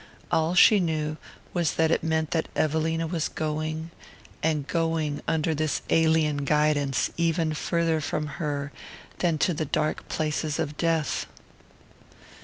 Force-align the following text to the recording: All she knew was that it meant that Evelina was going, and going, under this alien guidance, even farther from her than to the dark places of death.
All 0.31 0.55
she 0.55 0.79
knew 0.79 1.17
was 1.53 1.73
that 1.75 1.91
it 1.91 2.01
meant 2.03 2.31
that 2.31 2.47
Evelina 2.55 3.05
was 3.05 3.27
going, 3.27 3.91
and 4.41 4.65
going, 4.67 5.21
under 5.27 5.53
this 5.53 5.83
alien 5.91 6.37
guidance, 6.37 7.11
even 7.17 7.53
farther 7.53 8.01
from 8.01 8.25
her 8.41 8.71
than 9.19 9.37
to 9.37 9.53
the 9.53 9.65
dark 9.65 10.07
places 10.09 10.57
of 10.57 10.75
death. 10.75 11.27